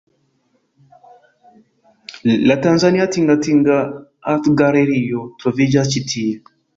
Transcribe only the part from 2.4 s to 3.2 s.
La tanzania